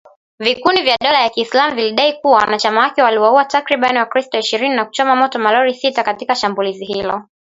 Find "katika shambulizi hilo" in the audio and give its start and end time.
6.03-7.23